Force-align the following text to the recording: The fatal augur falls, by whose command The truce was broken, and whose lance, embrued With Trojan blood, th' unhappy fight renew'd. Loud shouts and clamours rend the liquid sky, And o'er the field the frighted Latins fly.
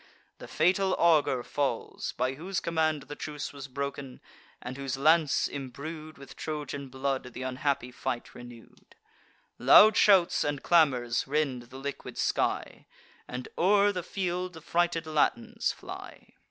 The 0.39 0.47
fatal 0.47 0.95
augur 0.95 1.43
falls, 1.43 2.13
by 2.13 2.33
whose 2.33 2.59
command 2.59 3.03
The 3.03 3.15
truce 3.15 3.53
was 3.53 3.67
broken, 3.67 4.19
and 4.59 4.75
whose 4.75 4.97
lance, 4.97 5.47
embrued 5.47 6.17
With 6.17 6.35
Trojan 6.35 6.89
blood, 6.89 7.31
th' 7.35 7.37
unhappy 7.43 7.91
fight 7.91 8.33
renew'd. 8.33 8.95
Loud 9.59 9.95
shouts 9.95 10.43
and 10.43 10.63
clamours 10.63 11.27
rend 11.27 11.69
the 11.69 11.77
liquid 11.77 12.17
sky, 12.17 12.87
And 13.27 13.47
o'er 13.59 13.91
the 13.91 14.01
field 14.01 14.53
the 14.53 14.61
frighted 14.61 15.05
Latins 15.05 15.71
fly. 15.71 16.33